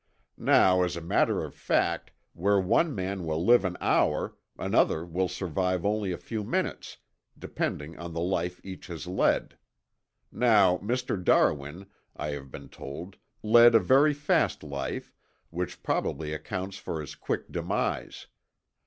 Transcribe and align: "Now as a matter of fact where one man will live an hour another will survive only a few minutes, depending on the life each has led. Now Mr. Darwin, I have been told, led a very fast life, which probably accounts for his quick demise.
"Now 0.39 0.81
as 0.81 0.95
a 0.97 0.99
matter 1.01 1.43
of 1.43 1.53
fact 1.53 2.09
where 2.33 2.59
one 2.59 2.95
man 2.95 3.23
will 3.23 3.45
live 3.45 3.63
an 3.63 3.77
hour 3.79 4.35
another 4.57 5.05
will 5.05 5.27
survive 5.27 5.85
only 5.85 6.11
a 6.11 6.17
few 6.17 6.43
minutes, 6.43 6.97
depending 7.37 7.99
on 7.99 8.11
the 8.11 8.19
life 8.19 8.59
each 8.63 8.87
has 8.87 9.05
led. 9.05 9.59
Now 10.31 10.77
Mr. 10.79 11.23
Darwin, 11.23 11.85
I 12.15 12.29
have 12.29 12.49
been 12.49 12.69
told, 12.69 13.17
led 13.43 13.75
a 13.75 13.79
very 13.79 14.15
fast 14.15 14.63
life, 14.63 15.13
which 15.51 15.83
probably 15.83 16.33
accounts 16.33 16.77
for 16.79 16.99
his 16.99 17.13
quick 17.13 17.51
demise. 17.51 18.25